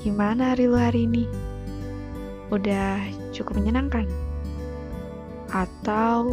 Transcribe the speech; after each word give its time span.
Gimana 0.00 0.56
hari 0.56 0.64
lu 0.64 0.80
hari 0.80 1.04
ini? 1.04 1.28
Udah 2.48 3.04
cukup 3.36 3.60
menyenangkan? 3.60 4.08
Atau 5.52 6.32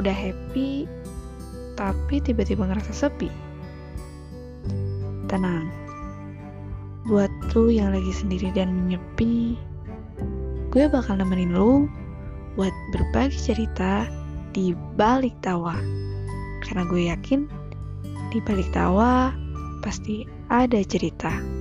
udah 0.00 0.16
happy 0.16 0.88
tapi 1.76 2.24
tiba-tiba 2.24 2.64
ngerasa 2.64 3.04
sepi? 3.04 3.28
Tenang, 5.28 5.68
buat 7.04 7.28
lu 7.52 7.68
yang 7.68 7.92
lagi 7.92 8.16
sendiri 8.16 8.48
dan 8.56 8.72
menyepi, 8.72 9.60
gue 10.72 10.84
bakal 10.88 11.20
nemenin 11.20 11.52
lu 11.52 11.84
buat 12.56 12.72
berbagi 12.96 13.36
cerita 13.36 14.08
di 14.56 14.72
balik 14.96 15.36
tawa. 15.44 15.76
Karena 16.64 16.88
gue 16.88 17.12
yakin 17.12 17.44
di 18.32 18.40
balik 18.40 18.72
tawa 18.72 19.36
pasti 19.84 20.24
ada 20.48 20.80
cerita. 20.80 21.59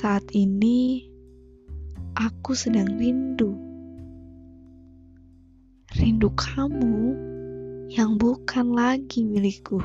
Saat 0.00 0.32
ini 0.32 1.04
aku 2.16 2.56
sedang 2.56 2.96
rindu. 2.96 3.52
Rindu 5.92 6.32
kamu 6.32 6.96
yang 7.92 8.16
bukan 8.16 8.72
lagi 8.72 9.28
milikku. 9.28 9.76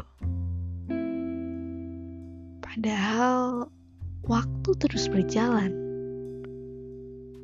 Padahal 2.64 3.68
waktu 4.24 4.70
terus 4.80 5.12
berjalan. 5.12 5.76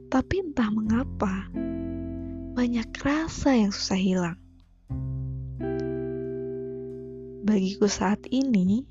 Tapi 0.08 0.40
entah 0.40 0.72
mengapa 0.72 1.52
banyak 2.56 2.88
rasa 3.04 3.52
yang 3.52 3.76
susah 3.76 4.00
hilang. 4.00 4.40
Bagiku 7.44 7.92
saat 7.92 8.24
ini, 8.32 8.88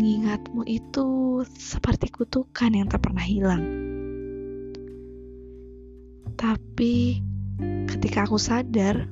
mengingatmu 0.00 0.64
itu 0.64 1.44
seperti 1.60 2.08
kutukan 2.08 2.72
yang 2.72 2.88
tak 2.88 3.04
pernah 3.04 3.20
hilang. 3.20 3.60
Tapi 6.40 7.20
ketika 7.84 8.24
aku 8.24 8.40
sadar, 8.40 9.04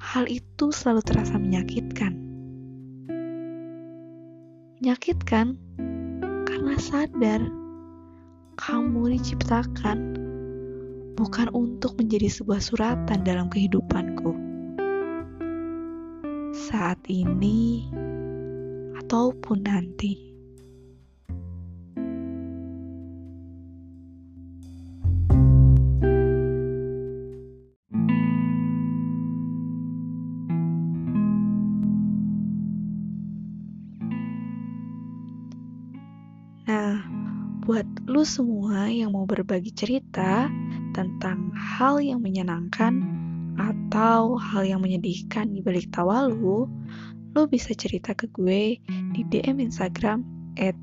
hal 0.00 0.24
itu 0.32 0.72
selalu 0.72 1.04
terasa 1.04 1.36
menyakitkan. 1.36 2.16
Menyakitkan 4.80 5.60
karena 6.48 6.76
sadar 6.80 7.44
kamu 8.56 9.12
diciptakan 9.12 10.16
bukan 11.20 11.52
untuk 11.52 12.00
menjadi 12.00 12.32
sebuah 12.32 12.64
suratan 12.64 13.28
dalam 13.28 13.52
kehidupanku. 13.52 14.32
Saat 16.56 17.04
ini 17.12 17.92
ataupun 19.08 19.64
nanti. 19.64 20.12
Nah, 36.68 37.00
buat 37.64 37.88
lu 38.04 38.20
semua 38.28 38.92
yang 38.92 39.16
mau 39.16 39.24
berbagi 39.24 39.72
cerita 39.72 40.52
tentang 40.92 41.48
hal 41.56 41.96
yang 42.04 42.20
menyenangkan 42.20 43.00
atau 43.56 44.36
hal 44.36 44.68
yang 44.68 44.84
menyedihkan 44.84 45.48
di 45.56 45.64
balik 45.64 45.88
tawa 45.88 46.28
lu, 46.28 46.68
lu 47.38 47.46
bisa 47.46 47.70
cerita 47.70 48.18
ke 48.18 48.26
gue 48.34 48.82
di 49.14 49.22
DM 49.30 49.62
Instagram 49.62 50.26
at 50.58 50.74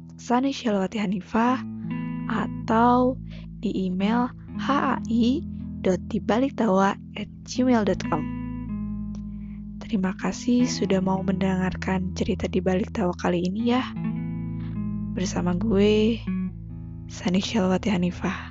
atau 2.32 3.20
di 3.60 3.76
email 3.76 4.32
hai.dibaliktawa 4.56 6.96
at 7.20 7.28
gmail.com 7.44 8.24
Terima 9.84 10.16
kasih 10.16 10.64
sudah 10.64 11.04
mau 11.04 11.20
mendengarkan 11.20 12.16
cerita 12.16 12.48
di 12.48 12.64
balik 12.64 12.96
tawa 12.96 13.12
kali 13.20 13.44
ini 13.46 13.70
ya. 13.76 13.84
Bersama 15.14 15.54
gue, 15.54 16.18
Sani 17.06 17.38
Hanifah. 17.94 18.45